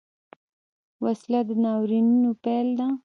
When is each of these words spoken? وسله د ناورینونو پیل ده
وسله 1.03 1.39
د 1.47 1.49
ناورینونو 1.63 2.29
پیل 2.43 2.67
ده 2.79 2.87